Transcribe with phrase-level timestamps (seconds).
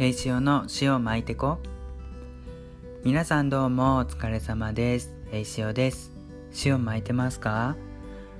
[0.00, 1.58] 栄潮の塩巻いてこ。
[3.02, 5.12] 皆さんどうもお疲れ様です。
[5.32, 6.12] 栄潮です。
[6.64, 7.74] 塩巻いてますか？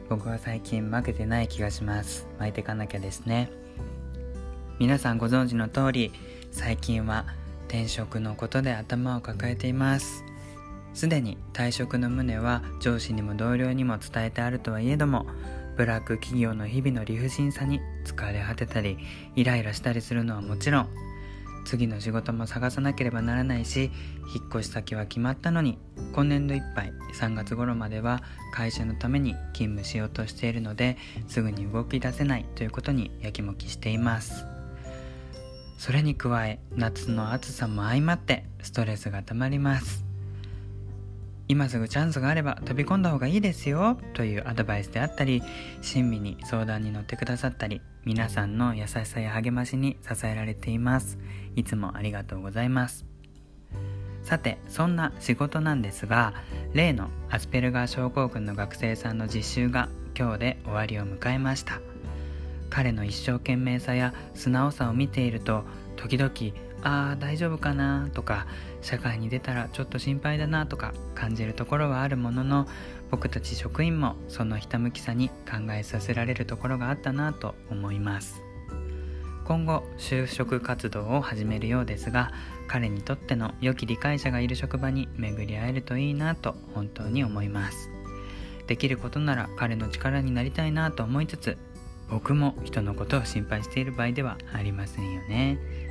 [0.08, 2.29] 僕は最近負けてない気がします。
[2.38, 3.50] 巻いてかなきゃですね。
[4.79, 6.12] 皆さんご存知の通り
[6.52, 7.26] 最近は
[7.66, 10.22] 転職のことで頭を抱えています。
[10.95, 15.27] すでに退職の旨は上司にも同僚にも伝えてあるとはいえども
[15.77, 18.96] ブラック企業の日々の理不尽さに疲れ果てたり
[19.34, 20.89] イライラしたりするのはもちろん
[21.68, 23.90] 次の仕事も探さなければならないし
[24.35, 25.76] 引っ越し先は決まったのに
[26.14, 28.22] 今年度いっぱい3月頃までは
[28.54, 34.47] 会社のために勤務しようとしているのですぐに動き出せないということにやきもきしています。
[35.77, 40.09] それに加え夏の暑さも相まってストレスがたまります。
[41.48, 45.42] 今すぐチャンスがあれば飛び込んだ方がいいですよというアドバイスであったり
[45.81, 51.19] 親身に相談に乗ってくださったり皆さんの優しさや励ましに支えられています。
[51.56, 53.05] いつもありがとうございます。
[54.23, 56.33] さてそんな仕事なんですが
[56.73, 61.83] 例のアスペルガー症候群の学生さんの実習が今日で終わりを迎えました。
[62.70, 65.64] 彼の一生懸命さや素直さを見ていると
[65.97, 66.33] 時々
[66.83, 68.09] ああ大丈夫かな？
[68.15, 68.47] とか
[68.83, 72.67] 社会に出たらちょっと心配だなとか感じるところはあるものの
[73.11, 78.43] 僕たち職員もそのひたむきさに考えさせられるところがあったなと思います。
[79.45, 82.33] 今後就職活動を始めるようですが
[82.67, 87.91] 彼にとっての良き理解者がいる職場に巡り会えるといいなと本当に思います。
[88.67, 91.57] できることなら彼の力になりたいなと思いつつ
[92.11, 95.88] 僕も人のことを心配している場合ではありませんよね。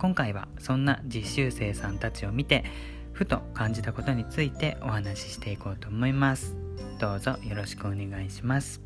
[0.00, 2.64] 今回はそんな実習生さんたちを見て
[3.12, 6.56] ふと感じたことについてお話ししていこうと思います。
[6.98, 8.80] どうぞよろしくお願いします。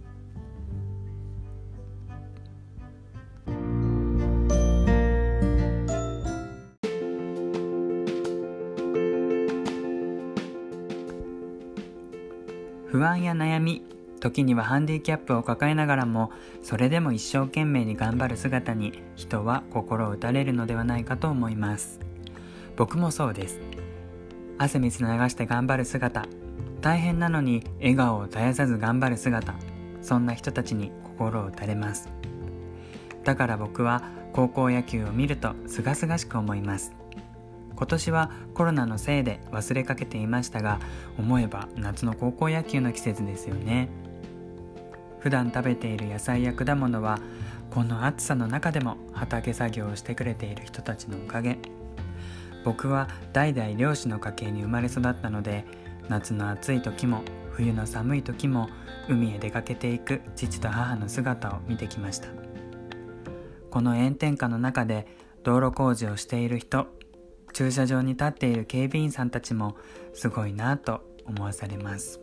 [12.91, 13.94] 不安や悩み
[14.25, 22.01] 時にはハンディキャップを抱えながらもそれでも一生懸命に頑張る姿に人は心を打たれるのではないかと思います。
[22.75, 23.61] 僕もそうです。
[24.57, 26.25] 汗水流して頑張る姿。
[26.81, 29.55] 大変なのに笑顔を絶やさず頑張る姿。
[30.01, 32.09] そんな人たちに心を打たれます。
[33.25, 36.95] だから僕は高校野球を見ると清々しく思います。
[37.77, 40.81] 今年はコロナのせいで忘れかけていましたが
[41.19, 43.91] 思えば夏の高校野球の季節ですよね。
[45.25, 47.19] 普段食べている野菜や果物は
[47.71, 51.57] この暑さの中でも畑作業をしてくれている人たちのおかげ。
[52.63, 55.65] 僕は代々漁師の家系に生まれ育ったので
[56.11, 58.69] 夏の暑い時も冬の寒い時も
[59.09, 62.29] 海へ出かけていく父と母の姿を見てきました。
[63.71, 65.07] この炎天下の中で
[65.43, 66.87] 道路工事をしている人
[67.55, 69.75] 駐車場に立っている警備員さんたちも
[70.13, 72.21] すごいなと思わされます。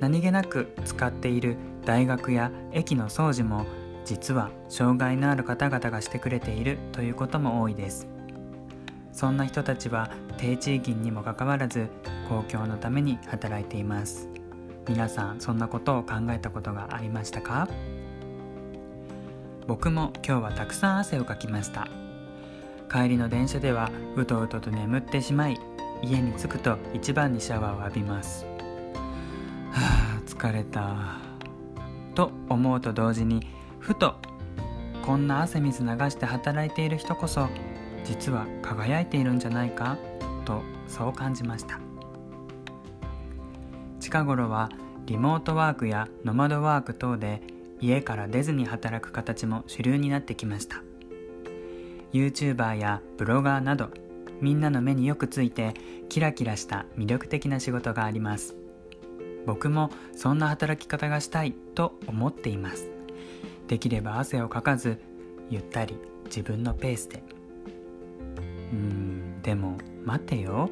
[0.00, 3.66] 何気なく使っている大学や駅の掃除も
[4.04, 8.08] 実は障害のある方々がしてくれているということも多いです。
[9.12, 11.88] そんな人たちは低地域にもかかわらず
[12.28, 14.28] 公共のために働いています。
[14.88, 17.68] 皆さんそんなことを考えたことがありましたか？
[19.66, 21.88] 僕も今日はたくさん汗をかきました。
[22.90, 25.58] 帰りの電車ではうとうとと眠ってしまい
[26.02, 28.46] 家に着くと一番にシャワーを浴びます。
[30.38, 31.16] 疲れた。
[32.14, 33.44] と思うと同時に
[33.80, 34.14] ふと
[35.04, 37.48] こんな汗水流して働いている人こそ
[38.04, 39.98] 実は輝いているんじゃないか？
[40.44, 41.80] とそう感じました。
[43.98, 44.68] 近頃は
[45.06, 47.42] リモートワークやノマドワーク等で
[47.80, 50.76] 家から出ずに働く形も主流になってきました。
[52.12, 53.90] YouTuber やブロガーなど
[54.40, 55.74] みんなの目によくついて
[56.08, 58.54] キラキラした魅力的な仕事があります。
[59.48, 62.90] 僕もそんな働き方がしたいと思っています。
[63.66, 65.00] できれば汗をかかず
[65.48, 65.96] ゆったり
[66.26, 67.22] 自分のペースで。
[68.74, 70.68] うんでも待てよ。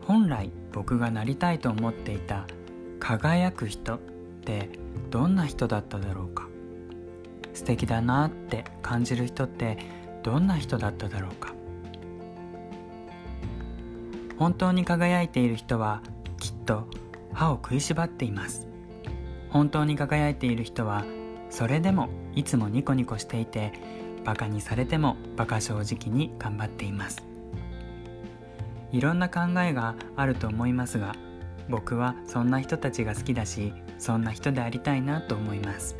[0.00, 2.46] 本来僕がなりたいと思っていた
[2.98, 3.98] 輝く人っ
[4.42, 4.70] て
[5.10, 6.48] どんな人だっただろうか。
[7.52, 9.76] 素敵だなって感じる人って
[10.22, 11.52] どんな人だっただろうか。
[14.38, 16.00] 本当に輝いている人は
[16.38, 16.88] きっと
[17.40, 18.68] 歯を食いしばっています。
[19.48, 21.06] 本当に輝いている人は
[21.48, 23.72] それでもいつもニコニコしていて
[24.26, 27.24] バカにされてもバカ正直に頑張っています。
[28.92, 31.14] いろんな考えがあると思いますが
[31.70, 35.96] 僕はそんな人たちが好きだしそんな人でありたいなと思います。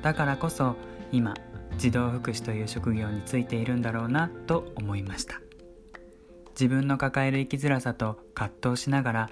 [0.00, 0.76] だからこそ
[1.10, 1.34] 今
[1.76, 5.40] 児童福祉という職業についているんだろうなと思いました。
[6.50, 9.30] 自分の抱える生きづらさと葛藤しながら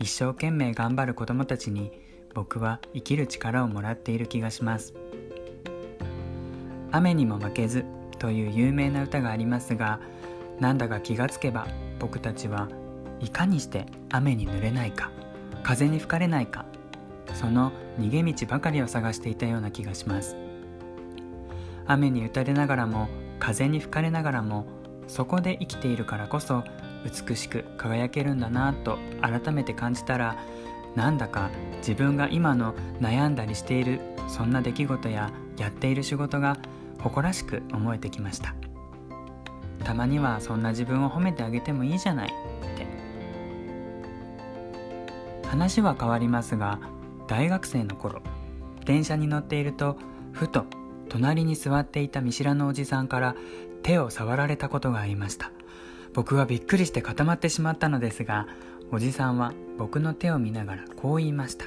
[0.00, 1.92] 一生懸命頑張る子どもたちに
[2.34, 4.94] 僕は生きる力をもらっている気がします。
[6.90, 7.84] 雨にも負けず
[8.18, 10.00] という有名な歌がありますが
[10.58, 11.68] なんだか気がつけば
[12.00, 12.68] 僕たちは
[13.20, 15.10] いかにして雨に濡れないか
[15.62, 16.64] 風に吹かれないか
[17.34, 20.36] その逃げ道ばかりを探していたような気がします。
[21.86, 23.08] 雨に打たれながらも
[23.38, 24.64] 風に吹かれながらも
[25.06, 26.64] そこで生きているからこそ
[27.04, 30.36] 美しく輝けるんだなと改めて感じたら
[30.94, 36.58] なんだか自分が今の悩んだりしているそんな出来事ややっている仕事が
[36.98, 38.54] 誇らしく思えてきました。
[39.84, 42.30] たまにはそんな自分を褒めてあげてもいいじゃないっ
[42.76, 42.86] て。
[45.48, 46.78] 話は変わりますが
[47.26, 48.22] 大学生の頃
[48.84, 49.96] 電車に乗っていると
[50.32, 50.64] ふと
[51.08, 53.34] 隣に座っていた見知らぬおじさんから
[53.82, 55.50] 手を触られたことがありました。
[56.14, 58.48] 僕はびっくりして固まってしまったのですが
[58.90, 61.66] おじさんは僕の手を見ながらこう言いました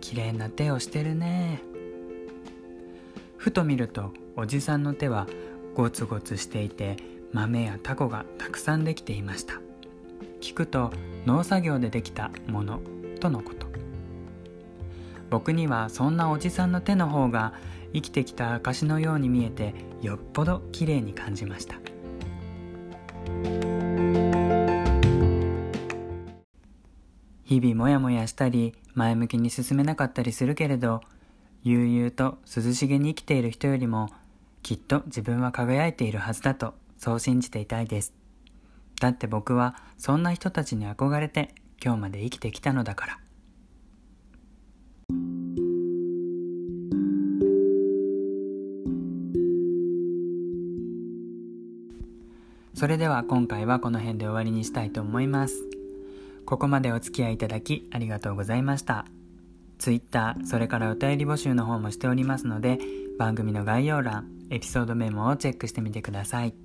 [0.00, 1.62] 綺麗な手をしてるね。
[3.36, 5.26] ふと見るとおじさんの手は
[5.74, 6.96] ゴツゴツしていて
[7.32, 9.60] 豆やタコがたくさんできていました。
[10.40, 10.92] 聞くと
[11.24, 12.80] 農作業でできたもの
[13.20, 13.66] とのこと。
[15.30, 17.54] 僕にはそんなおじさんの手の方が
[17.94, 21.76] 生きてきた証のように見えてよっぽど綺麗に感じました。
[27.44, 31.02] 日々モヤモヤしたり前向きに進めなかったりするけれど
[31.64, 34.08] 悠々と涼しげに生きている人よりも
[34.62, 38.14] きっと自分は輝いているはずだとそう信じていたいです。
[39.00, 41.54] だって僕はそんな人たちに憧れて
[41.84, 43.21] 今日まで生きてきたのだから。
[52.82, 55.54] それでは今回はこの辺で終わりにしたいと思います。
[56.44, 59.06] ここまでお付き合いいただきありがとうございました。
[59.78, 62.80] Twitter、それからお便り募集の方もしておりますので、
[63.20, 66.56] 番組の概要欄、エピソードメモをチェックしてみてください。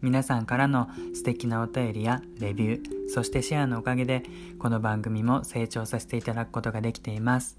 [0.00, 4.22] 皆さんからの素敵なお便りやレビュー、そしてシェアのおかげで、
[4.58, 7.58] この番組も成長させていただくことができています。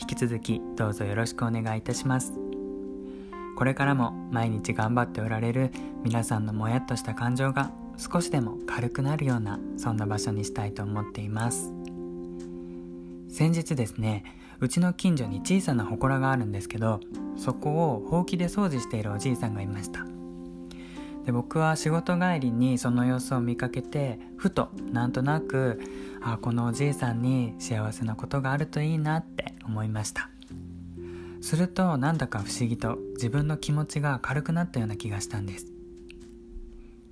[0.00, 2.45] 引き続きどうぞよろしくお願いいたします。
[3.56, 5.72] これからも毎日頑張っておられる
[6.04, 11.72] 皆さんのもやっとした感情が少しでも軽くなるようなそんな場所にしたいと思っています。
[13.28, 14.24] 先日ですね
[14.60, 17.00] うちの近所に小さな祠があるんですけど
[17.36, 20.06] そこをほうきで掃除しているおじいさんがいました。
[21.24, 25.80] で僕は仕事帰りにその様子を見かけてふとなんとなく
[26.22, 30.30] あこのおじいさんに幸せなことがあるといいなって思いました。
[31.46, 35.66] するとなんだか不思議と自分の気持ちが軽くなったような気がしたんです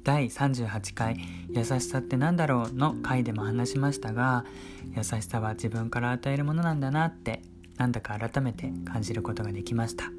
[0.02, 1.18] 第38回
[1.54, 4.44] 「優しさって何だろう?」の回でも話しましたが
[4.96, 7.42] 優しさは自分から与えるものなんだなって
[7.76, 10.10] なんだか改めて感じることができました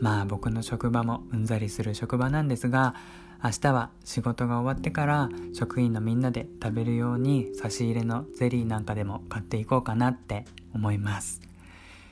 [0.00, 2.94] まあ僕の職場もうんざりする職場なんですが
[3.42, 11.46] 明日は仕事が終わってから職員のみんなで食べるように差し入れのゼリーなんかでも買っていこうかなって思います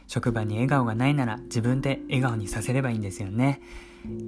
[0.07, 3.61] 職場に笑顔がないなら自分で笑顔にさせればいいんですよね。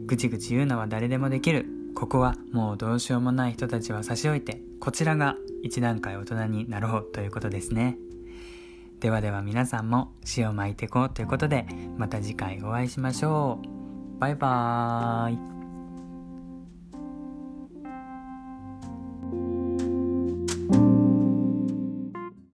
[0.07, 1.67] ぐちぐち言うのは誰でもできる。
[1.95, 7.99] ここはもうどうしようもない人たちは差し置いて、こちらが一段階大人になろうということですね。
[9.01, 14.19] ではでは皆さんも塩を巻いていこうということで、また次回お会いしましょう。
[14.19, 15.56] バイバーイ。